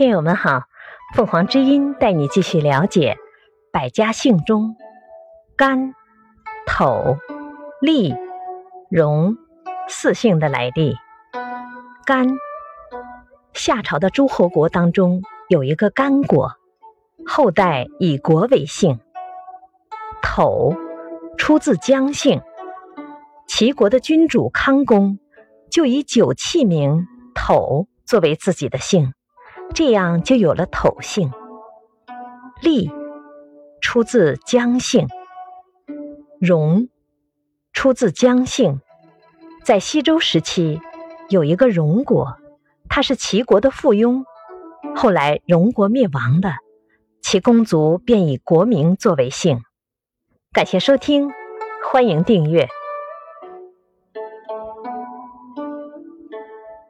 [0.00, 0.62] 听友们好，
[1.14, 3.18] 凤凰之音带你继续了解
[3.70, 4.74] 百家姓中
[5.58, 5.92] 甘、
[6.66, 7.18] 斗、
[7.82, 8.14] 厉、
[8.90, 9.36] 荣
[9.88, 10.96] 四姓的来历。
[12.06, 12.28] 甘，
[13.52, 16.50] 夏朝的诸侯国当中有一个甘国，
[17.26, 19.00] 后代以国为姓。
[20.22, 20.72] 丑，
[21.36, 22.40] 出自姜姓，
[23.46, 25.18] 齐国的君主康公
[25.70, 29.12] 就以酒器名斗作为自己的姓。
[29.74, 31.30] 这样就有了斗姓。
[32.60, 32.90] 厉
[33.80, 35.06] 出自姜姓，
[36.40, 36.88] 荣
[37.72, 38.80] 出自姜姓。
[39.64, 40.80] 在西周时期，
[41.28, 42.36] 有一个荣国，
[42.88, 44.24] 他是齐国的附庸。
[44.96, 46.56] 后来荣国灭亡了，
[47.22, 49.60] 其公族便以国名作为姓。
[50.52, 51.30] 感谢收听，
[51.90, 52.68] 欢迎订阅。